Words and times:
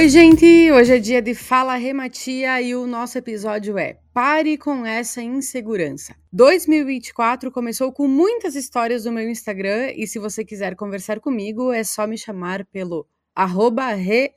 Oi, 0.00 0.08
gente! 0.08 0.72
Hoje 0.72 0.94
é 0.94 0.98
dia 0.98 1.20
de 1.20 1.34
Fala 1.34 1.74
Rematia 1.74 2.58
e 2.62 2.74
o 2.74 2.86
nosso 2.86 3.18
episódio 3.18 3.76
é 3.76 3.98
Pare 4.14 4.56
com 4.56 4.86
essa 4.86 5.20
insegurança. 5.20 6.16
2024 6.32 7.52
começou 7.52 7.92
com 7.92 8.08
muitas 8.08 8.54
histórias 8.54 9.04
no 9.04 9.12
meu 9.12 9.28
Instagram 9.28 9.92
e 9.94 10.06
se 10.06 10.18
você 10.18 10.42
quiser 10.42 10.74
conversar 10.74 11.20
comigo 11.20 11.70
é 11.70 11.84
só 11.84 12.06
me 12.06 12.16
chamar 12.16 12.64
pelo 12.72 13.06
arroba 13.34 13.92
re, 13.92 14.32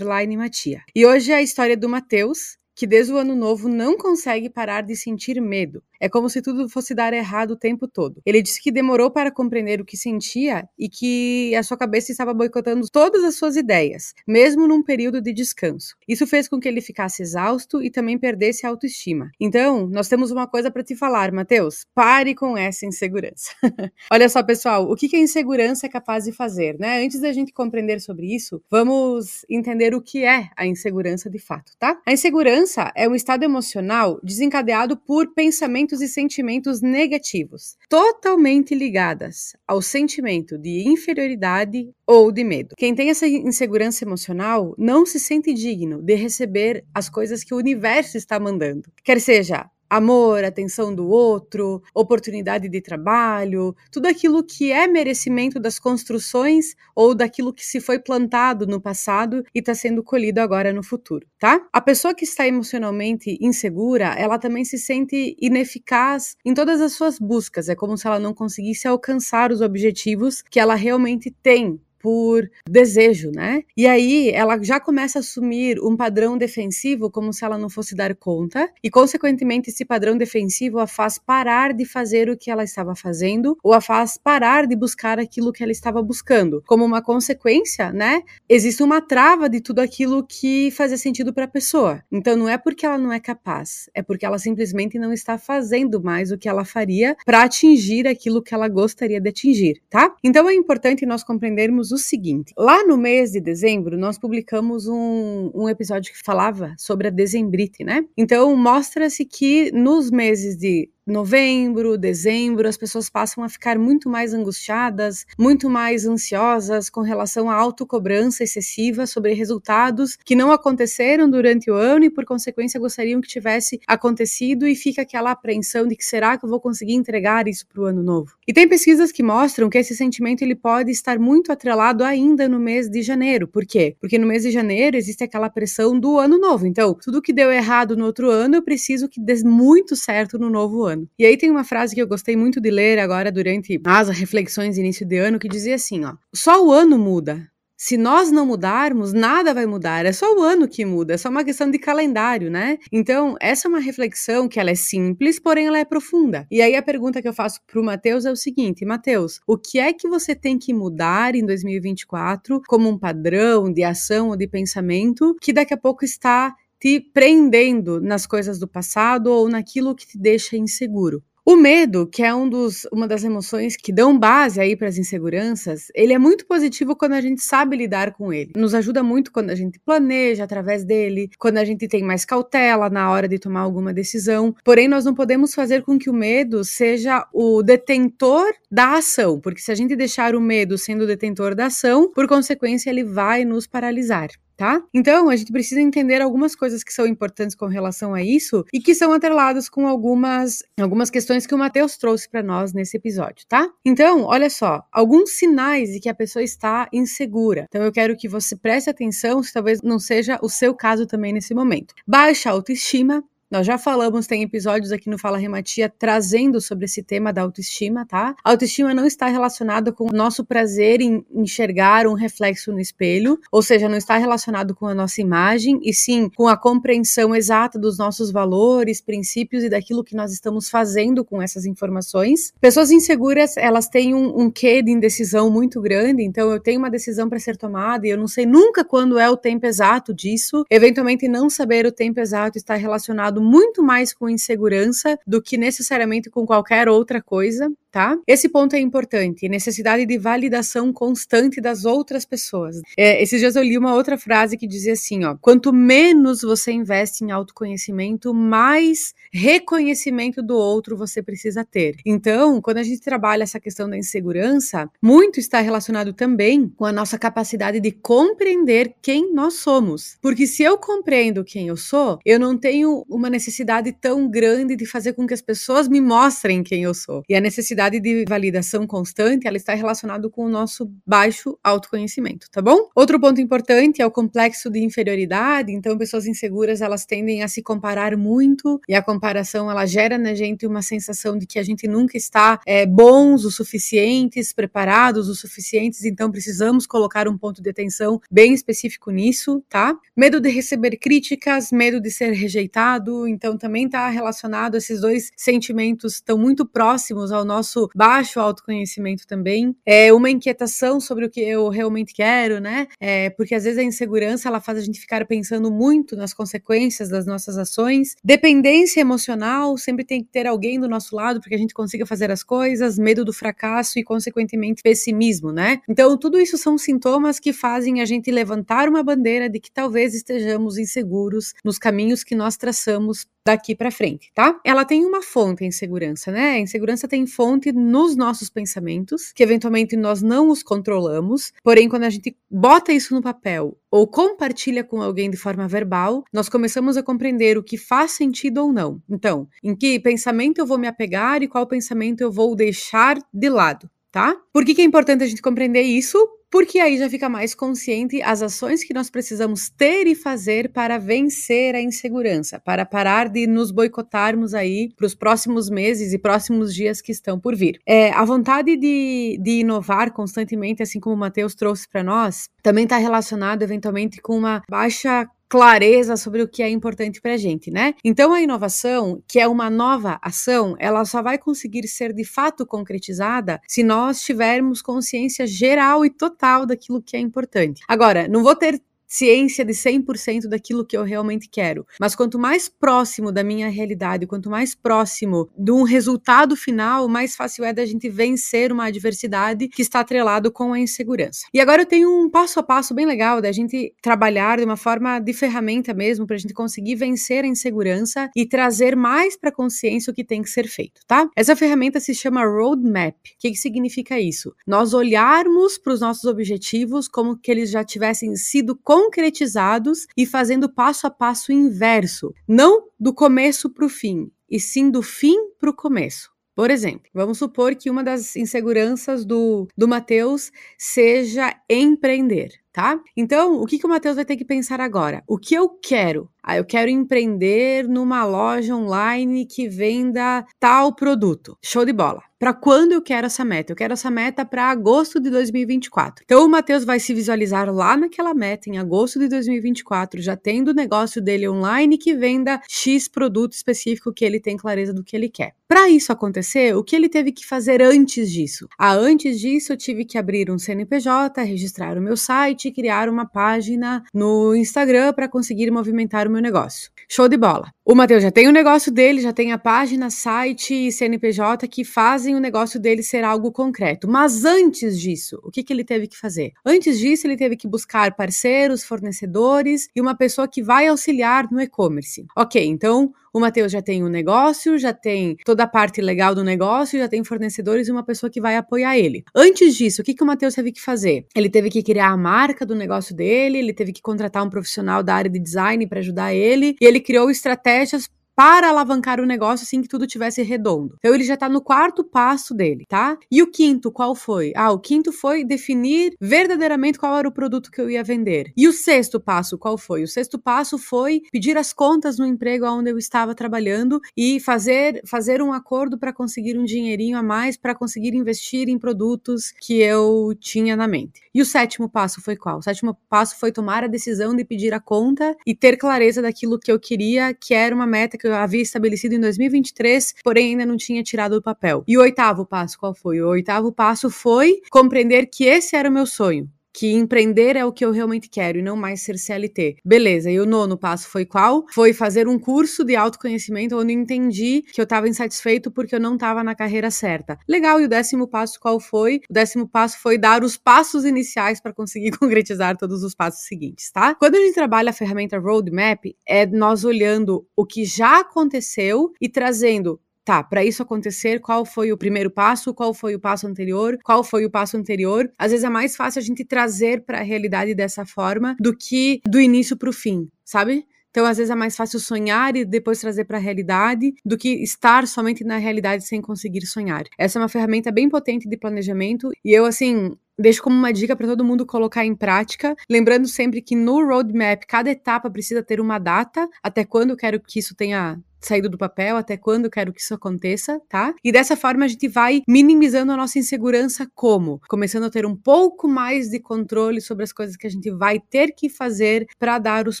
matia. 0.36 0.82
E 0.94 1.06
hoje 1.06 1.32
é 1.32 1.36
a 1.36 1.42
história 1.42 1.74
do 1.74 1.88
Matheus, 1.88 2.58
que 2.76 2.86
desde 2.86 3.14
o 3.14 3.16
ano 3.16 3.34
novo 3.34 3.66
não 3.66 3.96
consegue 3.96 4.50
parar 4.50 4.82
de 4.82 4.94
sentir 4.94 5.40
medo. 5.40 5.82
É 6.00 6.08
como 6.08 6.30
se 6.30 6.40
tudo 6.40 6.68
fosse 6.68 6.94
dar 6.94 7.12
errado 7.12 7.52
o 7.52 7.56
tempo 7.56 7.86
todo. 7.86 8.22
Ele 8.24 8.40
disse 8.42 8.60
que 8.60 8.72
demorou 8.72 9.10
para 9.10 9.30
compreender 9.30 9.80
o 9.80 9.84
que 9.84 9.96
sentia 9.96 10.68
e 10.78 10.88
que 10.88 11.54
a 11.54 11.62
sua 11.62 11.76
cabeça 11.76 12.10
estava 12.10 12.32
boicotando 12.32 12.88
todas 12.90 13.22
as 13.22 13.34
suas 13.34 13.56
ideias, 13.56 14.14
mesmo 14.26 14.66
num 14.66 14.82
período 14.82 15.20
de 15.20 15.32
descanso. 15.32 15.96
Isso 16.08 16.26
fez 16.26 16.48
com 16.48 16.58
que 16.58 16.68
ele 16.68 16.80
ficasse 16.80 17.22
exausto 17.22 17.82
e 17.82 17.90
também 17.90 18.18
perdesse 18.18 18.66
a 18.66 18.70
autoestima. 18.70 19.30
Então, 19.38 19.86
nós 19.88 20.08
temos 20.08 20.30
uma 20.30 20.46
coisa 20.46 20.70
para 20.70 20.82
te 20.82 20.96
falar, 20.96 21.32
Mateus. 21.32 21.86
Pare 21.94 22.34
com 22.34 22.56
essa 22.56 22.86
insegurança. 22.86 23.50
Olha 24.10 24.28
só, 24.28 24.42
pessoal, 24.42 24.90
o 24.90 24.96
que 24.96 25.14
a 25.14 25.20
insegurança 25.20 25.86
é 25.86 25.88
capaz 25.88 26.24
de 26.24 26.32
fazer, 26.32 26.78
né? 26.78 27.04
Antes 27.04 27.20
da 27.20 27.32
gente 27.32 27.52
compreender 27.52 28.00
sobre 28.00 28.34
isso, 28.34 28.62
vamos 28.70 29.44
entender 29.48 29.94
o 29.94 30.00
que 30.00 30.24
é 30.24 30.48
a 30.56 30.66
insegurança 30.66 31.28
de 31.28 31.38
fato, 31.38 31.72
tá? 31.78 32.00
A 32.06 32.12
insegurança 32.12 32.92
é 32.94 33.08
um 33.08 33.14
estado 33.14 33.42
emocional 33.42 34.20
desencadeado 34.22 34.96
por 34.96 35.34
pensamentos 35.34 35.89
pensamentos 35.90 36.00
e 36.00 36.08
sentimentos 36.08 36.80
negativos, 36.80 37.76
totalmente 37.88 38.74
ligadas 38.74 39.56
ao 39.66 39.82
sentimento 39.82 40.56
de 40.56 40.88
inferioridade 40.88 41.90
ou 42.06 42.30
de 42.30 42.44
medo. 42.44 42.76
Quem 42.76 42.94
tem 42.94 43.10
essa 43.10 43.26
insegurança 43.26 44.04
emocional 44.04 44.74
não 44.78 45.04
se 45.04 45.18
sente 45.18 45.52
digno 45.52 46.00
de 46.00 46.14
receber 46.14 46.84
as 46.94 47.08
coisas 47.08 47.42
que 47.42 47.54
o 47.54 47.56
universo 47.56 48.16
está 48.16 48.38
mandando. 48.38 48.90
Quer 49.02 49.20
seja 49.20 49.68
amor, 49.90 50.44
atenção 50.44 50.94
do 50.94 51.08
outro, 51.08 51.82
oportunidade 51.92 52.68
de 52.68 52.80
trabalho, 52.80 53.74
tudo 53.90 54.06
aquilo 54.06 54.44
que 54.44 54.70
é 54.70 54.86
merecimento 54.86 55.58
das 55.58 55.78
construções 55.78 56.76
ou 56.94 57.14
daquilo 57.14 57.52
que 57.52 57.66
se 57.66 57.80
foi 57.80 57.98
plantado 57.98 58.66
no 58.66 58.80
passado 58.80 59.44
e 59.52 59.58
está 59.58 59.74
sendo 59.74 60.02
colhido 60.02 60.40
agora 60.40 60.72
no 60.72 60.82
futuro, 60.82 61.26
tá? 61.38 61.60
A 61.72 61.80
pessoa 61.80 62.14
que 62.14 62.24
está 62.24 62.46
emocionalmente 62.46 63.36
insegura, 63.40 64.14
ela 64.16 64.38
também 64.38 64.64
se 64.64 64.78
sente 64.78 65.36
ineficaz 65.40 66.36
em 66.44 66.54
todas 66.54 66.80
as 66.80 66.92
suas 66.92 67.18
buscas, 67.18 67.68
é 67.68 67.74
como 67.74 67.96
se 67.96 68.06
ela 68.06 68.20
não 68.20 68.32
conseguisse 68.32 68.86
alcançar 68.86 69.50
os 69.50 69.60
objetivos 69.60 70.42
que 70.42 70.60
ela 70.60 70.74
realmente 70.74 71.30
tem 71.42 71.80
por 72.00 72.48
desejo, 72.68 73.30
né? 73.34 73.62
E 73.76 73.86
aí 73.86 74.30
ela 74.30 74.60
já 74.62 74.80
começa 74.80 75.18
a 75.18 75.20
assumir 75.20 75.78
um 75.80 75.96
padrão 75.96 76.36
defensivo 76.36 77.10
como 77.10 77.32
se 77.32 77.44
ela 77.44 77.58
não 77.58 77.68
fosse 77.68 77.94
dar 77.94 78.14
conta, 78.14 78.70
e 78.82 78.90
consequentemente 78.90 79.70
esse 79.70 79.84
padrão 79.84 80.16
defensivo 80.16 80.78
a 80.78 80.86
faz 80.86 81.18
parar 81.18 81.72
de 81.72 81.84
fazer 81.84 82.28
o 82.28 82.36
que 82.36 82.50
ela 82.50 82.64
estava 82.64 82.94
fazendo 82.96 83.56
ou 83.62 83.72
a 83.72 83.80
faz 83.80 84.16
parar 84.16 84.66
de 84.66 84.74
buscar 84.74 85.18
aquilo 85.18 85.52
que 85.52 85.62
ela 85.62 85.72
estava 85.72 86.02
buscando. 86.02 86.62
Como 86.66 86.84
uma 86.84 87.02
consequência, 87.02 87.92
né? 87.92 88.22
Existe 88.48 88.82
uma 88.82 89.00
trava 89.00 89.48
de 89.48 89.60
tudo 89.60 89.80
aquilo 89.80 90.26
que 90.26 90.70
fazia 90.70 90.96
sentido 90.96 91.32
para 91.32 91.44
a 91.44 91.48
pessoa. 91.48 92.02
Então 92.10 92.36
não 92.36 92.48
é 92.48 92.56
porque 92.56 92.86
ela 92.86 92.98
não 92.98 93.12
é 93.12 93.20
capaz, 93.20 93.90
é 93.94 94.02
porque 94.02 94.24
ela 94.24 94.38
simplesmente 94.38 94.98
não 94.98 95.12
está 95.12 95.36
fazendo 95.36 96.02
mais 96.02 96.32
o 96.32 96.38
que 96.38 96.48
ela 96.48 96.64
faria 96.64 97.16
para 97.24 97.42
atingir 97.42 98.06
aquilo 98.06 98.42
que 98.42 98.54
ela 98.54 98.68
gostaria 98.68 99.20
de 99.20 99.28
atingir, 99.28 99.82
tá? 99.90 100.14
Então 100.22 100.48
é 100.48 100.54
importante 100.54 101.04
nós 101.04 101.22
compreendermos 101.22 101.89
o 101.90 101.98
seguinte: 101.98 102.52
lá 102.56 102.84
no 102.86 102.96
mês 102.96 103.32
de 103.32 103.40
dezembro, 103.40 103.98
nós 103.98 104.18
publicamos 104.18 104.86
um, 104.86 105.50
um 105.54 105.68
episódio 105.68 106.12
que 106.12 106.22
falava 106.24 106.74
sobre 106.78 107.08
a 107.08 107.10
dezembrite, 107.10 107.84
né? 107.84 108.04
Então, 108.16 108.54
mostra-se 108.56 109.24
que 109.24 109.70
nos 109.72 110.10
meses 110.10 110.56
de 110.56 110.90
novembro, 111.10 111.98
dezembro, 111.98 112.68
as 112.68 112.76
pessoas 112.76 113.10
passam 113.10 113.42
a 113.42 113.48
ficar 113.48 113.78
muito 113.78 114.08
mais 114.08 114.32
angustiadas, 114.32 115.26
muito 115.38 115.68
mais 115.68 116.06
ansiosas 116.06 116.88
com 116.88 117.00
relação 117.00 117.50
à 117.50 117.54
autocobrança 117.54 118.44
excessiva 118.44 119.06
sobre 119.06 119.32
resultados 119.32 120.16
que 120.24 120.36
não 120.36 120.52
aconteceram 120.52 121.28
durante 121.28 121.70
o 121.70 121.74
ano 121.74 122.04
e, 122.04 122.10
por 122.10 122.24
consequência, 122.24 122.80
gostariam 122.80 123.20
que 123.20 123.28
tivesse 123.28 123.80
acontecido 123.86 124.66
e 124.66 124.74
fica 124.74 125.02
aquela 125.02 125.32
apreensão 125.32 125.86
de 125.86 125.96
que 125.96 126.04
será 126.04 126.38
que 126.38 126.44
eu 126.44 126.48
vou 126.48 126.60
conseguir 126.60 126.94
entregar 126.94 127.48
isso 127.48 127.66
para 127.66 127.82
o 127.82 127.84
ano 127.84 128.02
novo. 128.02 128.32
E 128.46 128.52
tem 128.52 128.68
pesquisas 128.68 129.10
que 129.10 129.22
mostram 129.22 129.68
que 129.68 129.78
esse 129.78 129.96
sentimento 129.96 130.42
ele 130.42 130.54
pode 130.54 130.90
estar 130.90 131.18
muito 131.18 131.50
atrelado 131.52 132.04
ainda 132.04 132.48
no 132.48 132.58
mês 132.58 132.88
de 132.88 133.02
janeiro. 133.02 133.48
Por 133.48 133.66
quê? 133.66 133.96
Porque 134.00 134.18
no 134.18 134.26
mês 134.26 134.42
de 134.42 134.50
janeiro 134.50 134.96
existe 134.96 135.24
aquela 135.24 135.50
pressão 135.50 135.98
do 135.98 136.18
ano 136.18 136.38
novo. 136.38 136.66
Então, 136.66 136.94
tudo 136.94 137.22
que 137.22 137.32
deu 137.32 137.50
errado 137.50 137.96
no 137.96 138.04
outro 138.04 138.30
ano, 138.30 138.56
eu 138.56 138.62
preciso 138.62 139.08
que 139.08 139.20
dê 139.20 139.40
muito 139.44 139.96
certo 139.96 140.38
no 140.38 140.50
novo 140.50 140.84
ano 140.84 140.99
ano. 141.00 141.08
E 141.18 141.24
aí 141.24 141.36
tem 141.36 141.50
uma 141.50 141.64
frase 141.64 141.94
que 141.94 142.02
eu 142.02 142.06
gostei 142.06 142.36
muito 142.36 142.60
de 142.60 142.70
ler 142.70 142.98
agora 142.98 143.32
durante 143.32 143.80
as 143.84 144.08
reflexões 144.08 144.78
início 144.78 145.06
de 145.06 145.18
ano 145.18 145.38
que 145.38 145.48
dizia 145.48 145.74
assim, 145.74 146.04
ó: 146.04 146.14
"Só 146.34 146.64
o 146.64 146.72
ano 146.72 146.98
muda, 146.98 147.50
se 147.82 147.96
nós 147.96 148.30
não 148.30 148.44
mudarmos, 148.44 149.14
nada 149.14 149.54
vai 149.54 149.64
mudar. 149.64 150.04
É 150.04 150.12
só 150.12 150.36
o 150.36 150.42
ano 150.42 150.68
que 150.68 150.84
muda, 150.84 151.14
é 151.14 151.16
só 151.16 151.30
uma 151.30 151.42
questão 151.42 151.70
de 151.70 151.78
calendário, 151.78 152.50
né? 152.50 152.76
Então, 152.92 153.36
essa 153.40 153.66
é 153.66 153.70
uma 153.70 153.80
reflexão 153.80 154.46
que 154.46 154.60
ela 154.60 154.70
é 154.70 154.74
simples, 154.74 155.40
porém 155.40 155.66
ela 155.66 155.78
é 155.78 155.84
profunda. 155.86 156.46
E 156.50 156.60
aí 156.60 156.76
a 156.76 156.82
pergunta 156.82 157.22
que 157.22 157.28
eu 157.28 157.32
faço 157.32 157.58
para 157.66 157.80
o 157.80 157.82
Matheus 157.82 158.26
é 158.26 158.30
o 158.30 158.36
seguinte: 158.36 158.84
Matheus, 158.84 159.40
o 159.46 159.56
que 159.56 159.78
é 159.78 159.94
que 159.94 160.06
você 160.06 160.34
tem 160.34 160.58
que 160.58 160.74
mudar 160.74 161.34
em 161.34 161.46
2024 161.46 162.60
como 162.68 162.86
um 162.86 162.98
padrão 162.98 163.72
de 163.72 163.82
ação 163.82 164.28
ou 164.28 164.36
de 164.36 164.46
pensamento 164.46 165.34
que 165.40 165.50
daqui 165.50 165.72
a 165.72 165.78
pouco 165.78 166.04
está 166.04 166.54
te 166.80 166.98
prendendo 166.98 168.00
nas 168.00 168.26
coisas 168.26 168.58
do 168.58 168.66
passado 168.66 169.26
ou 169.28 169.48
naquilo 169.48 169.94
que 169.94 170.06
te 170.06 170.18
deixa 170.18 170.56
inseguro. 170.56 171.22
O 171.44 171.56
medo, 171.56 172.06
que 172.06 172.22
é 172.22 172.34
um 172.34 172.48
dos, 172.48 172.86
uma 172.92 173.08
das 173.08 173.24
emoções 173.24 173.74
que 173.76 173.92
dão 173.92 174.16
base 174.16 174.60
aí 174.60 174.76
para 174.76 174.88
as 174.88 174.98
inseguranças, 174.98 175.86
ele 175.94 176.12
é 176.12 176.18
muito 176.18 176.46
positivo 176.46 176.94
quando 176.94 177.14
a 177.14 177.20
gente 177.20 177.42
sabe 177.42 177.76
lidar 177.76 178.12
com 178.12 178.32
ele. 178.32 178.52
Nos 178.54 178.74
ajuda 178.74 179.02
muito 179.02 179.32
quando 179.32 179.50
a 179.50 179.54
gente 179.54 179.80
planeja 179.80 180.44
através 180.44 180.84
dele, 180.84 181.30
quando 181.38 181.56
a 181.56 181.64
gente 181.64 181.88
tem 181.88 182.04
mais 182.04 182.24
cautela 182.24 182.90
na 182.90 183.10
hora 183.10 183.26
de 183.26 183.38
tomar 183.38 183.62
alguma 183.62 183.92
decisão. 183.92 184.54
Porém, 184.62 184.86
nós 184.86 185.04
não 185.04 185.14
podemos 185.14 185.54
fazer 185.54 185.82
com 185.82 185.98
que 185.98 186.10
o 186.10 186.14
medo 186.14 186.62
seja 186.62 187.26
o 187.32 187.62
detentor 187.62 188.52
da 188.70 188.98
ação, 188.98 189.40
porque 189.40 189.60
se 189.60 189.72
a 189.72 189.74
gente 189.74 189.96
deixar 189.96 190.34
o 190.34 190.40
medo 190.40 190.76
sendo 190.78 191.04
o 191.04 191.06
detentor 191.06 191.54
da 191.54 191.66
ação, 191.66 192.12
por 192.12 192.28
consequência, 192.28 192.90
ele 192.90 193.02
vai 193.02 193.44
nos 193.44 193.66
paralisar 193.66 194.28
tá? 194.60 194.82
Então, 194.92 195.30
a 195.30 195.36
gente 195.36 195.50
precisa 195.50 195.80
entender 195.80 196.20
algumas 196.20 196.54
coisas 196.54 196.84
que 196.84 196.92
são 196.92 197.06
importantes 197.06 197.56
com 197.56 197.64
relação 197.64 198.12
a 198.12 198.22
isso 198.22 198.62
e 198.70 198.78
que 198.78 198.94
são 198.94 199.10
atreladas 199.10 199.70
com 199.70 199.88
algumas, 199.88 200.62
algumas 200.78 201.08
questões 201.08 201.46
que 201.46 201.54
o 201.54 201.58
Matheus 201.58 201.96
trouxe 201.96 202.28
para 202.28 202.42
nós 202.42 202.74
nesse 202.74 202.94
episódio, 202.98 203.46
tá? 203.48 203.66
Então, 203.82 204.24
olha 204.24 204.50
só, 204.50 204.84
alguns 204.92 205.30
sinais 205.30 205.94
de 205.94 205.98
que 205.98 206.10
a 206.10 206.14
pessoa 206.14 206.42
está 206.42 206.86
insegura. 206.92 207.64
Então, 207.70 207.82
eu 207.82 207.90
quero 207.90 208.14
que 208.14 208.28
você 208.28 208.54
preste 208.54 208.90
atenção, 208.90 209.42
se 209.42 209.50
talvez 209.50 209.80
não 209.80 209.98
seja 209.98 210.38
o 210.42 210.50
seu 210.50 210.74
caso 210.74 211.06
também 211.06 211.32
nesse 211.32 211.54
momento. 211.54 211.94
Baixa 212.06 212.50
autoestima, 212.50 213.24
nós 213.50 213.66
já 213.66 213.76
falamos, 213.76 214.28
tem 214.28 214.44
episódios 214.44 214.92
aqui 214.92 215.10
no 215.10 215.18
Fala 215.18 215.36
Rematia 215.36 215.88
trazendo 215.88 216.60
sobre 216.60 216.84
esse 216.84 217.02
tema 217.02 217.32
da 217.32 217.42
autoestima, 217.42 218.06
tá? 218.06 218.36
A 218.44 218.50
autoestima 218.50 218.94
não 218.94 219.04
está 219.04 219.26
relacionada 219.26 219.90
com 219.90 220.04
o 220.04 220.12
nosso 220.12 220.44
prazer 220.44 221.00
em 221.00 221.26
enxergar 221.34 222.06
um 222.06 222.14
reflexo 222.14 222.70
no 222.70 222.78
espelho, 222.78 223.40
ou 223.50 223.60
seja, 223.60 223.88
não 223.88 223.96
está 223.96 224.16
relacionado 224.16 224.72
com 224.72 224.86
a 224.86 224.94
nossa 224.94 225.20
imagem, 225.20 225.80
e 225.82 225.92
sim 225.92 226.30
com 226.36 226.46
a 226.46 226.56
compreensão 226.56 227.34
exata 227.34 227.76
dos 227.76 227.98
nossos 227.98 228.30
valores, 228.30 229.00
princípios 229.00 229.64
e 229.64 229.68
daquilo 229.68 230.04
que 230.04 230.14
nós 230.14 230.32
estamos 230.32 230.70
fazendo 230.70 231.24
com 231.24 231.42
essas 231.42 231.66
informações. 231.66 232.52
Pessoas 232.60 232.92
inseguras, 232.92 233.56
elas 233.56 233.88
têm 233.88 234.14
um, 234.14 234.42
um 234.42 234.48
quê 234.48 234.80
de 234.80 234.92
indecisão 234.92 235.50
muito 235.50 235.80
grande, 235.80 236.22
então 236.22 236.52
eu 236.52 236.60
tenho 236.60 236.78
uma 236.78 236.90
decisão 236.90 237.28
para 237.28 237.40
ser 237.40 237.56
tomada 237.56 238.06
e 238.06 238.10
eu 238.10 238.18
não 238.18 238.28
sei 238.28 238.46
nunca 238.46 238.84
quando 238.84 239.18
é 239.18 239.28
o 239.28 239.36
tempo 239.36 239.66
exato 239.66 240.14
disso. 240.14 240.64
Eventualmente, 240.70 241.26
não 241.26 241.50
saber 241.50 241.84
o 241.84 241.90
tempo 241.90 242.20
exato 242.20 242.56
está 242.56 242.76
relacionado 242.76 243.39
muito 243.40 243.82
mais 243.82 244.12
com 244.12 244.28
insegurança 244.28 245.18
do 245.26 245.42
que 245.42 245.56
necessariamente 245.56 246.30
com 246.30 246.46
qualquer 246.46 246.88
outra 246.88 247.22
coisa 247.22 247.70
tá? 247.90 248.16
Esse 248.26 248.48
ponto 248.48 248.74
é 248.74 248.78
importante, 248.78 249.48
necessidade 249.48 250.06
de 250.06 250.18
validação 250.18 250.92
constante 250.92 251.60
das 251.60 251.84
outras 251.84 252.24
pessoas. 252.24 252.80
É, 252.96 253.22
esses 253.22 253.40
dias 253.40 253.56
eu 253.56 253.62
li 253.62 253.76
uma 253.76 253.94
outra 253.94 254.16
frase 254.16 254.56
que 254.56 254.66
dizia 254.66 254.92
assim, 254.92 255.24
ó, 255.24 255.36
quanto 255.40 255.72
menos 255.72 256.42
você 256.42 256.72
investe 256.72 257.24
em 257.24 257.30
autoconhecimento, 257.30 258.32
mais 258.32 259.14
reconhecimento 259.32 260.42
do 260.42 260.56
outro 260.56 260.96
você 260.96 261.22
precisa 261.22 261.64
ter. 261.64 261.96
Então, 262.04 262.60
quando 262.60 262.78
a 262.78 262.82
gente 262.82 263.00
trabalha 263.00 263.42
essa 263.42 263.60
questão 263.60 263.88
da 263.88 263.96
insegurança, 263.96 264.88
muito 265.02 265.40
está 265.40 265.60
relacionado 265.60 266.12
também 266.12 266.68
com 266.76 266.84
a 266.84 266.92
nossa 266.92 267.18
capacidade 267.18 267.80
de 267.80 267.90
compreender 267.90 268.94
quem 269.02 269.32
nós 269.32 269.54
somos. 269.54 270.16
Porque 270.20 270.46
se 270.46 270.62
eu 270.62 270.78
compreendo 270.78 271.44
quem 271.44 271.68
eu 271.68 271.76
sou, 271.76 272.18
eu 272.24 272.38
não 272.38 272.56
tenho 272.56 273.04
uma 273.08 273.30
necessidade 273.30 273.92
tão 273.92 274.28
grande 274.28 274.76
de 274.76 274.86
fazer 274.86 275.12
com 275.12 275.26
que 275.26 275.34
as 275.34 275.42
pessoas 275.42 275.88
me 275.88 276.00
mostrem 276.00 276.62
quem 276.62 276.84
eu 276.84 276.94
sou. 276.94 277.22
E 277.28 277.34
a 277.34 277.40
necessidade 277.40 277.79
necessidade 277.80 278.00
de 278.00 278.24
validação 278.28 278.86
constante, 278.86 279.46
ela 279.46 279.56
está 279.56 279.74
relacionada 279.74 280.28
com 280.28 280.44
o 280.44 280.48
nosso 280.48 280.90
baixo 281.06 281.58
autoconhecimento, 281.64 282.46
tá 282.50 282.60
bom? 282.60 282.88
Outro 282.94 283.18
ponto 283.18 283.40
importante 283.40 284.02
é 284.02 284.06
o 284.06 284.10
complexo 284.10 284.68
de 284.70 284.80
inferioridade, 284.80 285.72
então 285.72 285.96
pessoas 285.96 286.26
inseguras, 286.26 286.82
elas 286.82 287.06
tendem 287.06 287.42
a 287.42 287.48
se 287.48 287.62
comparar 287.62 288.16
muito, 288.16 288.80
e 288.88 288.94
a 288.94 289.02
comparação, 289.02 289.70
ela 289.70 289.86
gera 289.86 290.18
na 290.18 290.34
gente 290.34 290.66
uma 290.66 290.82
sensação 290.82 291.38
de 291.38 291.46
que 291.46 291.58
a 291.58 291.62
gente 291.62 291.88
nunca 291.88 292.16
está 292.16 292.60
é, 292.66 292.84
bons 292.84 293.44
o 293.44 293.50
suficientes, 293.50 294.52
preparados 294.52 295.28
o 295.28 295.34
suficientes, 295.34 296.04
então 296.04 296.30
precisamos 296.30 296.86
colocar 296.86 297.28
um 297.28 297.38
ponto 297.38 297.62
de 297.62 297.70
atenção 297.70 298.20
bem 298.30 298.52
específico 298.52 299.10
nisso, 299.10 299.64
tá? 299.68 299.96
Medo 300.16 300.40
de 300.40 300.50
receber 300.50 300.96
críticas, 300.96 301.70
medo 301.72 302.00
de 302.00 302.10
ser 302.10 302.32
rejeitado, 302.32 303.26
então 303.26 303.56
também 303.56 303.86
está 303.86 304.08
relacionado, 304.08 304.76
esses 304.76 305.00
dois 305.00 305.30
sentimentos 305.36 306.14
estão 306.14 306.36
muito 306.36 306.66
próximos 306.66 307.32
ao 307.32 307.44
nosso 307.44 307.69
baixo 307.94 308.40
autoconhecimento 308.40 309.26
também. 309.26 309.74
É 309.84 310.12
uma 310.12 310.30
inquietação 310.30 311.00
sobre 311.00 311.26
o 311.26 311.30
que 311.30 311.40
eu 311.40 311.68
realmente 311.68 312.14
quero, 312.14 312.60
né? 312.60 312.86
É, 312.98 313.30
porque 313.30 313.54
às 313.54 313.64
vezes 313.64 313.78
a 313.78 313.82
insegurança 313.82 314.48
ela 314.48 314.60
faz 314.60 314.78
a 314.78 314.82
gente 314.82 315.00
ficar 315.00 315.26
pensando 315.26 315.70
muito 315.70 316.16
nas 316.16 316.32
consequências 316.32 317.08
das 317.08 317.26
nossas 317.26 317.58
ações. 317.58 318.14
Dependência 318.24 319.00
emocional, 319.00 319.76
sempre 319.76 320.04
tem 320.04 320.22
que 320.22 320.30
ter 320.30 320.46
alguém 320.46 320.78
do 320.80 320.88
nosso 320.88 321.14
lado 321.14 321.40
para 321.40 321.48
que 321.48 321.54
a 321.54 321.58
gente 321.58 321.74
consiga 321.74 322.06
fazer 322.06 322.30
as 322.30 322.42
coisas, 322.42 322.98
medo 322.98 323.24
do 323.24 323.32
fracasso 323.32 323.98
e, 323.98 324.04
consequentemente, 324.04 324.82
pessimismo, 324.82 325.52
né? 325.52 325.80
Então, 325.88 326.16
tudo 326.16 326.40
isso 326.40 326.56
são 326.56 326.78
sintomas 326.78 327.38
que 327.38 327.52
fazem 327.52 328.00
a 328.00 328.04
gente 328.04 328.30
levantar 328.30 328.88
uma 328.88 329.02
bandeira 329.02 329.48
de 329.48 329.60
que 329.60 329.70
talvez 329.70 330.14
estejamos 330.14 330.78
inseguros 330.78 331.52
nos 331.64 331.78
caminhos 331.78 332.24
que 332.24 332.34
nós 332.34 332.56
traçamos 332.56 333.26
daqui 333.44 333.74
para 333.74 333.90
frente, 333.90 334.30
tá? 334.34 334.58
Ela 334.64 334.84
tem 334.84 335.04
uma 335.04 335.22
fonte, 335.22 335.64
a 335.64 335.66
insegurança, 335.66 336.30
né? 336.30 336.52
A 336.52 336.58
insegurança 336.58 337.08
tem 337.08 337.26
fonte 337.26 337.59
nos 337.72 338.16
nossos 338.16 338.48
pensamentos, 338.48 339.32
que 339.32 339.42
eventualmente 339.42 339.96
nós 339.96 340.22
não 340.22 340.48
os 340.50 340.62
controlamos, 340.62 341.52
porém, 341.62 341.88
quando 341.88 342.04
a 342.04 342.10
gente 342.10 342.36
bota 342.50 342.92
isso 342.92 343.14
no 343.14 343.22
papel 343.22 343.76
ou 343.90 344.06
compartilha 344.06 344.82
com 344.82 345.02
alguém 345.02 345.30
de 345.30 345.36
forma 345.36 345.68
verbal, 345.68 346.24
nós 346.32 346.48
começamos 346.48 346.96
a 346.96 347.02
compreender 347.02 347.58
o 347.58 347.62
que 347.62 347.76
faz 347.76 348.12
sentido 348.12 348.58
ou 348.58 348.72
não. 348.72 349.02
Então, 349.08 349.48
em 349.62 349.74
que 349.76 350.00
pensamento 350.00 350.58
eu 350.58 350.66
vou 350.66 350.78
me 350.78 350.86
apegar 350.86 351.42
e 351.42 351.48
qual 351.48 351.66
pensamento 351.66 352.20
eu 352.20 352.32
vou 352.32 352.56
deixar 352.56 353.18
de 353.32 353.48
lado 353.48 353.90
tá? 354.10 354.36
Por 354.52 354.64
que, 354.64 354.74
que 354.74 354.82
é 354.82 354.84
importante 354.84 355.22
a 355.22 355.26
gente 355.26 355.42
compreender 355.42 355.82
isso? 355.82 356.18
Porque 356.50 356.80
aí 356.80 356.98
já 356.98 357.08
fica 357.08 357.28
mais 357.28 357.54
consciente 357.54 358.20
as 358.22 358.42
ações 358.42 358.82
que 358.82 358.92
nós 358.92 359.08
precisamos 359.08 359.70
ter 359.70 360.06
e 360.06 360.14
fazer 360.14 360.70
para 360.72 360.98
vencer 360.98 361.74
a 361.74 361.80
insegurança, 361.80 362.58
para 362.58 362.84
parar 362.84 363.28
de 363.28 363.46
nos 363.46 363.70
boicotarmos 363.70 364.52
aí 364.52 364.90
para 364.96 365.06
os 365.06 365.14
próximos 365.14 365.70
meses 365.70 366.12
e 366.12 366.18
próximos 366.18 366.74
dias 366.74 367.00
que 367.00 367.12
estão 367.12 367.38
por 367.38 367.54
vir. 367.54 367.80
É, 367.86 368.10
a 368.10 368.24
vontade 368.24 368.76
de, 368.76 369.38
de 369.40 369.60
inovar 369.60 370.12
constantemente, 370.12 370.82
assim 370.82 370.98
como 370.98 371.14
o 371.14 371.18
Matheus 371.18 371.54
trouxe 371.54 371.88
para 371.88 372.02
nós, 372.02 372.48
também 372.62 372.84
está 372.84 372.96
relacionado 372.96 373.62
eventualmente 373.62 374.20
com 374.20 374.36
uma 374.36 374.62
baixa 374.68 375.28
clareza 375.50 376.16
sobre 376.16 376.42
o 376.42 376.48
que 376.48 376.62
é 376.62 376.70
importante 376.70 377.20
para 377.20 377.34
a 377.34 377.36
gente, 377.36 377.72
né? 377.72 377.94
Então 378.04 378.32
a 378.32 378.40
inovação, 378.40 379.20
que 379.26 379.40
é 379.40 379.48
uma 379.48 379.68
nova 379.68 380.16
ação, 380.22 380.76
ela 380.78 381.04
só 381.04 381.20
vai 381.20 381.36
conseguir 381.36 381.88
ser 381.88 382.12
de 382.12 382.24
fato 382.24 382.64
concretizada 382.64 383.60
se 383.66 383.82
nós 383.82 384.22
tivermos 384.22 384.80
consciência 384.80 385.48
geral 385.48 386.04
e 386.04 386.10
total 386.10 386.64
daquilo 386.64 387.02
que 387.02 387.16
é 387.16 387.20
importante. 387.20 387.82
Agora, 387.88 388.28
não 388.28 388.44
vou 388.44 388.54
ter 388.54 388.80
ciência 389.10 389.64
de 389.64 389.72
100% 389.72 390.46
daquilo 390.48 390.86
que 390.86 390.96
eu 390.96 391.02
realmente 391.02 391.48
quero. 391.50 391.84
Mas 391.98 392.14
quanto 392.14 392.38
mais 392.38 392.68
próximo 392.68 393.32
da 393.32 393.42
minha 393.42 393.68
realidade, 393.68 394.26
quanto 394.26 394.48
mais 394.48 394.74
próximo 394.74 395.50
de 395.58 395.72
um 395.72 395.82
resultado 395.82 396.54
final, 396.56 397.08
mais 397.08 397.34
fácil 397.34 397.64
é 397.64 397.72
da 397.72 397.84
gente 397.84 398.08
vencer 398.08 398.72
uma 398.72 398.86
adversidade 398.86 399.68
que 399.68 399.82
está 399.82 400.00
atrelado 400.00 400.52
com 400.52 400.72
a 400.72 400.78
insegurança. 400.78 401.46
E 401.52 401.60
agora 401.60 401.82
eu 401.82 401.86
tenho 401.86 402.08
um 402.08 402.30
passo 402.30 402.60
a 402.60 402.62
passo 402.62 402.94
bem 402.94 403.04
legal 403.04 403.42
da 403.42 403.50
gente 403.50 403.92
trabalhar 404.00 404.58
de 404.58 404.64
uma 404.64 404.76
forma 404.76 405.18
de 405.18 405.32
ferramenta 405.32 405.92
mesmo 405.92 406.26
para 406.26 406.36
a 406.36 406.38
gente 406.38 406.54
conseguir 406.54 406.94
vencer 406.94 407.44
a 407.44 407.48
insegurança 407.48 408.30
e 408.36 408.46
trazer 408.46 408.94
mais 408.94 409.36
para 409.36 409.50
consciência 409.50 410.10
o 410.10 410.14
que 410.14 410.22
tem 410.22 410.42
que 410.42 410.50
ser 410.50 410.68
feito, 410.68 411.00
tá? 411.06 411.28
Essa 411.34 411.56
ferramenta 411.56 411.98
se 411.98 412.14
chama 412.14 412.44
Roadmap. 412.44 413.14
O 413.14 413.38
que, 413.40 413.50
que 413.50 413.56
significa 413.56 414.20
isso? 414.20 414.54
Nós 414.66 414.94
olharmos 414.94 415.78
para 415.78 415.92
os 415.92 416.00
nossos 416.00 416.24
objetivos 416.24 417.08
como 417.08 417.36
que 417.36 417.50
eles 417.50 417.70
já 417.70 417.82
tivessem 417.82 418.36
sido 418.36 418.78
concretizados 419.00 420.06
e 420.16 420.26
fazendo 420.26 420.68
passo 420.68 421.06
a 421.06 421.10
passo 421.10 421.52
inverso, 421.52 422.34
não 422.46 422.88
do 422.98 423.14
começo 423.14 423.70
para 423.70 423.86
o 423.86 423.88
fim, 423.88 424.30
e 424.48 424.60
sim 424.60 424.90
do 424.90 425.02
fim 425.02 425.36
para 425.58 425.70
o 425.70 425.74
começo. 425.74 426.30
Por 426.54 426.70
exemplo, 426.70 427.08
vamos 427.14 427.38
supor 427.38 427.74
que 427.74 427.88
uma 427.88 428.04
das 428.04 428.36
inseguranças 428.36 429.24
do, 429.24 429.66
do 429.74 429.88
Mateus 429.88 430.52
seja 430.76 431.54
empreender, 431.70 432.50
tá? 432.70 433.00
Então, 433.16 433.62
o 433.62 433.66
que, 433.66 433.78
que 433.78 433.86
o 433.86 433.88
Mateus 433.88 434.16
vai 434.16 434.24
ter 434.26 434.36
que 434.36 434.44
pensar 434.44 434.78
agora? 434.80 435.22
O 435.26 435.38
que 435.38 435.54
eu 435.54 435.70
quero? 435.70 436.28
Ah, 436.42 436.56
eu 436.56 436.64
quero 436.64 436.90
empreender 436.90 437.88
numa 437.88 438.24
loja 438.24 438.74
online 438.74 439.46
que 439.46 439.68
venda 439.68 440.44
tal 440.58 440.94
produto. 440.94 441.56
Show 441.62 441.84
de 441.84 441.92
bola. 441.92 442.22
Para 442.40 442.54
quando 442.54 442.92
eu 442.92 443.02
quero 443.02 443.26
essa 443.26 443.44
meta? 443.44 443.70
Eu 443.70 443.76
quero 443.76 443.92
essa 443.92 444.10
meta 444.10 444.46
para 444.46 444.70
agosto 444.70 445.20
de 445.20 445.28
2024. 445.28 446.24
Então 446.24 446.46
o 446.46 446.48
Matheus 446.48 446.84
vai 446.86 446.98
se 446.98 447.12
visualizar 447.12 447.70
lá 447.70 447.98
naquela 447.98 448.32
meta 448.32 448.70
em 448.70 448.78
agosto 448.78 449.18
de 449.18 449.28
2024, 449.28 450.22
já 450.22 450.34
tendo 450.34 450.68
o 450.68 450.74
negócio 450.74 451.20
dele 451.20 451.46
online 451.46 451.98
que 451.98 452.14
venda 452.14 452.58
X 452.66 453.08
produto 453.08 453.52
específico 453.52 454.10
que 454.10 454.24
ele 454.24 454.40
tem 454.40 454.56
clareza 454.56 454.94
do 454.94 455.04
que 455.04 455.14
ele 455.14 455.28
quer. 455.28 455.52
Para 455.68 455.90
isso 455.90 456.10
acontecer, 456.12 456.74
o 456.74 456.82
que 456.82 456.96
ele 456.96 457.10
teve 457.10 457.30
que 457.30 457.46
fazer 457.46 457.82
antes 457.82 458.30
disso? 458.32 458.66
Ah, 458.78 458.94
antes 458.94 459.38
disso 459.38 459.74
eu 459.74 459.76
tive 459.76 460.06
que 460.06 460.16
abrir 460.16 460.50
um 460.50 460.58
CNPJ, 460.58 461.42
registrar 461.42 461.98
o 461.98 462.00
meu 462.00 462.16
site 462.16 462.70
criar 462.72 463.08
uma 463.08 463.26
página 463.26 464.02
no 464.14 464.54
Instagram 464.54 465.12
para 465.12 465.28
conseguir 465.28 465.70
movimentar 465.70 466.29
meu 466.30 466.40
negócio. 466.42 466.90
Show 467.08 467.28
de 467.28 467.36
bola. 467.36 467.72
O 467.90 467.94
Matheus 467.96 468.22
já 468.22 468.30
tem 468.30 468.46
o 468.46 468.52
negócio 468.52 468.92
dele, 468.92 469.20
já 469.20 469.32
tem 469.32 469.50
a 469.50 469.58
página, 469.58 470.10
site 470.10 470.72
e 470.72 470.92
CNPJ 470.92 471.66
que 471.66 471.84
fazem 471.84 472.36
o 472.36 472.38
negócio 472.38 472.78
dele 472.78 473.02
ser 473.02 473.24
algo 473.24 473.50
concreto. 473.50 474.06
Mas 474.06 474.44
antes 474.44 474.96
disso, 474.96 475.40
o 475.42 475.50
que, 475.50 475.64
que 475.64 475.72
ele 475.72 475.82
teve 475.82 476.06
que 476.06 476.16
fazer? 476.16 476.52
Antes 476.64 477.00
disso, 477.00 477.26
ele 477.26 477.36
teve 477.36 477.56
que 477.56 477.66
buscar 477.66 478.14
parceiros, 478.14 478.84
fornecedores 478.84 479.88
e 479.92 480.00
uma 480.00 480.16
pessoa 480.16 480.46
que 480.46 480.62
vai 480.62 480.86
auxiliar 480.86 481.50
no 481.50 481.60
e-commerce. 481.60 482.24
Ok, 482.36 482.64
então 482.64 483.12
o 483.32 483.40
Matheus 483.40 483.70
já 483.70 483.80
tem 483.80 484.04
um 484.04 484.08
negócio, 484.08 484.78
já 484.78 484.92
tem 484.92 485.36
toda 485.44 485.64
a 485.64 485.66
parte 485.66 486.00
legal 486.00 486.34
do 486.34 486.42
negócio, 486.42 486.98
já 486.98 487.08
tem 487.08 487.22
fornecedores 487.22 487.88
e 487.88 487.92
uma 487.92 488.04
pessoa 488.04 488.30
que 488.30 488.40
vai 488.40 488.56
apoiar 488.56 488.98
ele. 488.98 489.24
Antes 489.34 489.76
disso, 489.76 490.02
o 490.02 490.04
que, 490.04 490.14
que 490.14 490.22
o 490.22 490.26
Matheus 490.26 490.54
teve 490.54 490.72
que 490.72 490.80
fazer? 490.80 491.26
Ele 491.34 491.48
teve 491.48 491.70
que 491.70 491.82
criar 491.82 492.08
a 492.08 492.16
marca 492.16 492.66
do 492.66 492.74
negócio 492.74 493.14
dele, 493.14 493.58
ele 493.58 493.72
teve 493.72 493.92
que 493.92 494.02
contratar 494.02 494.44
um 494.44 494.50
profissional 494.50 495.02
da 495.02 495.14
área 495.14 495.30
de 495.30 495.38
design 495.38 495.86
para 495.86 496.00
ajudar 496.00 496.34
ele, 496.34 496.76
e 496.80 496.84
ele 496.84 497.00
criou 497.00 497.30
estratégias 497.30 497.79
I 497.80 497.86
just 497.86 498.10
para 498.40 498.70
alavancar 498.70 499.20
o 499.20 499.26
negócio 499.26 499.64
assim 499.64 499.82
que 499.82 499.88
tudo 499.88 500.06
tivesse 500.06 500.42
redondo. 500.42 500.94
Então 500.96 501.14
ele 501.14 501.24
já 501.24 501.34
está 501.34 501.46
no 501.46 501.60
quarto 501.60 502.02
passo 502.02 502.54
dele, 502.54 502.86
tá? 502.88 503.18
E 503.30 503.42
o 503.42 503.50
quinto, 503.50 503.92
qual 503.92 504.14
foi? 504.14 504.50
Ah, 504.56 504.72
o 504.72 504.78
quinto 504.78 505.12
foi 505.12 505.44
definir 505.44 506.14
verdadeiramente 506.18 506.98
qual 506.98 507.18
era 507.18 507.28
o 507.28 507.32
produto 507.32 507.70
que 507.70 507.78
eu 507.78 507.90
ia 507.90 508.02
vender. 508.02 508.50
E 508.56 508.66
o 508.66 508.72
sexto 508.72 509.20
passo, 509.20 509.58
qual 509.58 509.76
foi? 509.76 510.02
O 510.02 510.08
sexto 510.08 510.38
passo 510.38 510.78
foi 510.78 511.20
pedir 511.30 511.58
as 511.58 511.74
contas 511.74 512.18
no 512.18 512.24
emprego 512.24 512.64
onde 512.64 512.90
eu 512.90 512.96
estava 512.96 513.34
trabalhando 513.34 514.00
e 514.16 514.40
fazer 514.40 515.02
fazer 515.04 515.42
um 515.42 515.52
acordo 515.52 515.98
para 515.98 516.10
conseguir 516.10 516.56
um 516.56 516.64
dinheirinho 516.64 517.18
a 517.18 517.22
mais 517.22 517.58
para 517.58 517.74
conseguir 517.74 518.14
investir 518.14 518.70
em 518.70 518.78
produtos 518.78 519.52
que 519.60 519.82
eu 519.82 520.34
tinha 520.40 520.74
na 520.74 520.88
mente. 520.88 521.20
E 521.34 521.42
o 521.42 521.44
sétimo 521.44 521.90
passo 521.90 522.22
foi 522.22 522.36
qual? 522.36 522.56
O 522.56 522.62
sétimo 522.62 522.96
passo 523.06 523.38
foi 523.38 523.52
tomar 523.52 523.84
a 523.84 523.86
decisão 523.86 524.34
de 524.34 524.46
pedir 524.46 524.72
a 524.72 524.80
conta 524.80 525.36
e 525.46 525.54
ter 525.54 525.76
clareza 525.76 526.22
daquilo 526.22 526.58
que 526.58 526.72
eu 526.72 526.80
queria, 526.80 527.34
que 527.34 527.52
era 527.52 527.74
uma 527.74 527.86
meta 527.86 528.16
que 528.16 528.29
eu 528.29 528.29
havia 528.34 528.62
estabelecido 528.62 529.14
em 529.14 529.20
2023, 529.20 530.14
porém 530.22 530.50
ainda 530.50 530.66
não 530.66 530.76
tinha 530.76 531.02
tirado 531.02 531.36
do 531.36 531.42
papel. 531.42 531.84
E 531.86 531.96
o 531.96 532.00
oitavo 532.00 532.46
passo, 532.46 532.78
qual 532.78 532.94
foi? 532.94 533.20
O 533.20 533.28
oitavo 533.28 533.72
passo 533.72 534.10
foi 534.10 534.60
compreender 534.70 535.26
que 535.26 535.44
esse 535.44 535.76
era 535.76 535.88
o 535.88 535.92
meu 535.92 536.06
sonho 536.06 536.48
que 536.72 536.92
empreender 536.92 537.56
é 537.56 537.64
o 537.64 537.72
que 537.72 537.84
eu 537.84 537.90
realmente 537.90 538.28
quero 538.28 538.58
e 538.58 538.62
não 538.62 538.76
mais 538.76 539.02
ser 539.02 539.18
CLT. 539.18 539.76
Beleza, 539.84 540.30
e 540.30 540.38
o 540.38 540.46
nono 540.46 540.78
passo 540.78 541.08
foi 541.08 541.24
qual? 541.24 541.64
Foi 541.72 541.92
fazer 541.92 542.28
um 542.28 542.38
curso 542.38 542.84
de 542.84 542.96
autoconhecimento 542.96 543.78
onde 543.78 543.92
entendi 543.92 544.62
que 544.62 544.80
eu 544.80 544.84
estava 544.84 545.08
insatisfeito 545.08 545.70
porque 545.70 545.94
eu 545.94 546.00
não 546.00 546.14
estava 546.14 546.42
na 546.42 546.54
carreira 546.54 546.90
certa. 546.90 547.38
Legal, 547.48 547.80
e 547.80 547.84
o 547.84 547.88
décimo 547.88 548.28
passo 548.28 548.58
qual 548.60 548.80
foi? 548.80 549.20
O 549.28 549.32
décimo 549.32 549.68
passo 549.68 549.98
foi 550.00 550.18
dar 550.18 550.42
os 550.42 550.56
passos 550.56 551.04
iniciais 551.04 551.60
para 551.60 551.72
conseguir 551.72 552.10
concretizar 552.18 552.76
todos 552.76 553.02
os 553.02 553.14
passos 553.14 553.46
seguintes, 553.46 553.90
tá? 553.90 554.14
Quando 554.14 554.36
a 554.36 554.40
gente 554.40 554.54
trabalha 554.54 554.90
a 554.90 554.94
ferramenta 554.94 555.38
Roadmap, 555.38 556.04
é 556.26 556.46
nós 556.46 556.84
olhando 556.84 557.46
o 557.56 557.66
que 557.66 557.84
já 557.84 558.20
aconteceu 558.20 559.12
e 559.20 559.28
trazendo 559.28 560.00
tá, 560.24 560.42
para 560.42 560.64
isso 560.64 560.82
acontecer, 560.82 561.40
qual 561.40 561.64
foi 561.64 561.92
o 561.92 561.98
primeiro 561.98 562.30
passo, 562.30 562.74
qual 562.74 562.94
foi 562.94 563.14
o 563.14 563.20
passo 563.20 563.46
anterior, 563.46 563.98
qual 564.04 564.22
foi 564.22 564.44
o 564.44 564.50
passo 564.50 564.76
anterior. 564.76 565.30
Às 565.38 565.50
vezes 565.50 565.64
é 565.64 565.70
mais 565.70 565.96
fácil 565.96 566.20
a 566.20 566.22
gente 566.22 566.44
trazer 566.44 567.04
para 567.04 567.18
a 567.18 567.22
realidade 567.22 567.74
dessa 567.74 568.04
forma 568.06 568.56
do 568.60 568.76
que 568.76 569.20
do 569.26 569.40
início 569.40 569.76
para 569.76 569.90
o 569.90 569.92
fim, 569.92 570.28
sabe? 570.44 570.84
Então, 571.10 571.26
às 571.26 571.38
vezes 571.38 571.50
é 571.50 571.56
mais 571.56 571.76
fácil 571.76 571.98
sonhar 571.98 572.56
e 572.56 572.64
depois 572.64 573.00
trazer 573.00 573.24
para 573.24 573.36
a 573.36 573.40
realidade 573.40 574.14
do 574.24 574.38
que 574.38 574.62
estar 574.62 575.06
somente 575.08 575.42
na 575.42 575.56
realidade 575.56 576.06
sem 576.06 576.22
conseguir 576.22 576.64
sonhar. 576.66 577.02
Essa 577.18 577.38
é 577.38 577.42
uma 577.42 577.48
ferramenta 577.48 577.90
bem 577.90 578.08
potente 578.08 578.48
de 578.48 578.56
planejamento 578.56 579.28
e 579.44 579.50
eu 579.50 579.66
assim, 579.66 580.16
deixo 580.38 580.62
como 580.62 580.76
uma 580.76 580.92
dica 580.92 581.16
para 581.16 581.26
todo 581.26 581.44
mundo 581.44 581.66
colocar 581.66 582.04
em 582.04 582.14
prática, 582.14 582.76
lembrando 582.88 583.26
sempre 583.26 583.60
que 583.60 583.74
no 583.74 584.06
roadmap 584.06 584.62
cada 584.68 584.90
etapa 584.90 585.28
precisa 585.28 585.62
ter 585.62 585.80
uma 585.80 585.98
data, 585.98 586.48
até 586.62 586.84
quando 586.84 587.10
eu 587.10 587.16
quero 587.16 587.40
que 587.40 587.58
isso 587.58 587.74
tenha 587.74 588.20
saído 588.40 588.68
do 588.68 588.78
papel, 588.78 589.16
até 589.16 589.36
quando 589.36 589.70
quero 589.70 589.92
que 589.92 590.00
isso 590.00 590.14
aconteça, 590.14 590.80
tá? 590.88 591.14
E 591.22 591.30
dessa 591.30 591.56
forma 591.56 591.84
a 591.84 591.88
gente 591.88 592.08
vai 592.08 592.42
minimizando 592.48 593.12
a 593.12 593.16
nossa 593.16 593.38
insegurança 593.38 594.10
como? 594.14 594.60
Começando 594.68 595.04
a 595.04 595.10
ter 595.10 595.26
um 595.26 595.36
pouco 595.36 595.86
mais 595.86 596.28
de 596.30 596.40
controle 596.40 597.00
sobre 597.00 597.24
as 597.24 597.32
coisas 597.32 597.56
que 597.56 597.66
a 597.66 597.70
gente 597.70 597.90
vai 597.90 598.18
ter 598.18 598.52
que 598.52 598.68
fazer 598.68 599.26
para 599.38 599.58
dar 599.58 599.86
os 599.86 600.00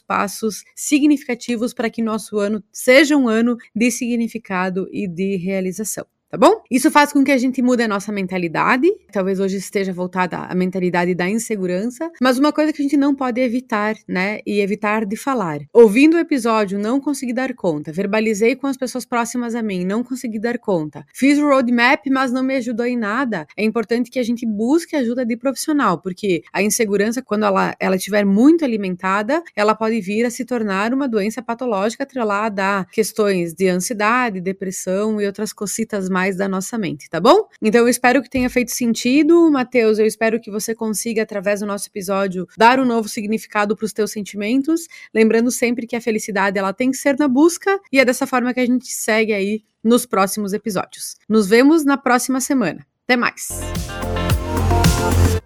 passos 0.00 0.64
significativos 0.74 1.74
para 1.74 1.90
que 1.90 2.02
nosso 2.02 2.38
ano 2.38 2.62
seja 2.72 3.16
um 3.16 3.28
ano 3.28 3.56
de 3.74 3.90
significado 3.90 4.88
e 4.90 5.06
de 5.06 5.36
realização 5.36 6.06
tá 6.30 6.38
bom? 6.38 6.62
Isso 6.70 6.90
faz 6.90 7.12
com 7.12 7.24
que 7.24 7.32
a 7.32 7.38
gente 7.38 7.60
mude 7.60 7.82
a 7.82 7.88
nossa 7.88 8.12
mentalidade. 8.12 8.86
Talvez 9.12 9.40
hoje 9.40 9.56
esteja 9.56 9.92
voltada 9.92 10.38
à 10.38 10.54
mentalidade 10.54 11.12
da 11.12 11.28
insegurança, 11.28 12.08
mas 12.22 12.38
uma 12.38 12.52
coisa 12.52 12.72
que 12.72 12.80
a 12.80 12.84
gente 12.84 12.96
não 12.96 13.14
pode 13.14 13.40
evitar, 13.40 13.96
né? 14.06 14.38
E 14.46 14.60
evitar 14.60 15.04
de 15.04 15.16
falar. 15.16 15.58
Ouvindo 15.72 16.14
o 16.14 16.20
episódio, 16.20 16.78
não 16.78 17.00
consegui 17.00 17.32
dar 17.32 17.52
conta. 17.54 17.92
Verbalizei 17.92 18.54
com 18.54 18.68
as 18.68 18.76
pessoas 18.76 19.04
próximas 19.04 19.56
a 19.56 19.62
mim, 19.62 19.84
não 19.84 20.04
consegui 20.04 20.38
dar 20.38 20.58
conta. 20.58 21.04
Fiz 21.12 21.36
o 21.38 21.48
roadmap, 21.48 22.06
mas 22.08 22.30
não 22.30 22.44
me 22.44 22.54
ajudou 22.56 22.86
em 22.86 22.96
nada. 22.96 23.46
É 23.56 23.64
importante 23.64 24.10
que 24.10 24.18
a 24.20 24.22
gente 24.22 24.46
busque 24.46 24.94
ajuda 24.94 25.26
de 25.26 25.36
profissional, 25.36 26.00
porque 26.00 26.44
a 26.52 26.62
insegurança, 26.62 27.20
quando 27.20 27.44
ela, 27.44 27.74
ela 27.80 27.96
estiver 27.96 28.24
muito 28.24 28.64
alimentada, 28.64 29.42
ela 29.56 29.74
pode 29.74 30.00
vir 30.00 30.24
a 30.24 30.30
se 30.30 30.44
tornar 30.44 30.94
uma 30.94 31.08
doença 31.08 31.42
patológica 31.42 32.04
atrelada 32.04 32.60
a 32.60 32.84
questões 32.84 33.52
de 33.52 33.68
ansiedade, 33.68 34.40
depressão 34.40 35.20
e 35.20 35.26
outras 35.26 35.52
cocitas 35.52 36.08
mais 36.08 36.19
mais 36.20 36.36
da 36.36 36.46
nossa 36.46 36.76
mente, 36.76 37.08
tá 37.08 37.18
bom? 37.18 37.48
Então 37.62 37.80
eu 37.80 37.88
espero 37.88 38.22
que 38.22 38.28
tenha 38.28 38.50
feito 38.50 38.70
sentido, 38.70 39.50
Matheus. 39.50 39.98
Eu 39.98 40.04
espero 40.04 40.38
que 40.38 40.50
você 40.50 40.74
consiga, 40.74 41.22
através 41.22 41.60
do 41.60 41.66
nosso 41.66 41.88
episódio, 41.88 42.46
dar 42.58 42.78
um 42.78 42.84
novo 42.84 43.08
significado 43.08 43.74
para 43.74 43.86
os 43.86 43.92
teus 43.92 44.10
sentimentos. 44.12 44.86
Lembrando 45.14 45.50
sempre 45.50 45.86
que 45.86 45.96
a 45.96 46.00
felicidade 46.00 46.58
ela 46.58 46.74
tem 46.74 46.90
que 46.90 46.98
ser 46.98 47.18
na 47.18 47.26
busca 47.26 47.80
e 47.90 47.98
é 47.98 48.04
dessa 48.04 48.26
forma 48.26 48.52
que 48.52 48.60
a 48.60 48.66
gente 48.66 48.88
segue 48.88 49.32
aí 49.32 49.64
nos 49.82 50.04
próximos 50.04 50.52
episódios. 50.52 51.16
Nos 51.26 51.48
vemos 51.48 51.86
na 51.86 51.96
próxima 51.96 52.38
semana. 52.38 52.86
Até 53.04 53.16
mais! 53.16 53.48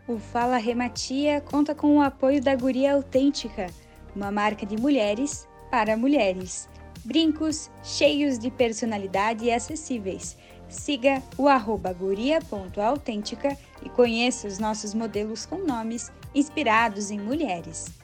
O 0.08 0.18
Fala 0.18 0.56
Rematia 0.56 1.40
conta 1.40 1.72
com 1.72 1.98
o 1.98 2.02
apoio 2.02 2.42
da 2.42 2.56
Guria 2.56 2.94
Autêntica, 2.94 3.68
uma 4.14 4.32
marca 4.32 4.66
de 4.66 4.76
mulheres 4.76 5.46
para 5.70 5.96
mulheres. 5.96 6.68
Brincos 7.04 7.70
cheios 7.82 8.38
de 8.38 8.50
personalidade 8.50 9.44
e 9.44 9.52
acessíveis 9.52 10.36
siga 10.74 11.22
o 11.38 11.48
arroba 11.48 11.92
guria.autêntica 11.92 13.56
e 13.82 13.88
conheça 13.88 14.46
os 14.46 14.58
nossos 14.58 14.92
modelos 14.92 15.46
com 15.46 15.58
nomes 15.58 16.12
inspirados 16.34 17.10
em 17.10 17.18
mulheres. 17.18 18.03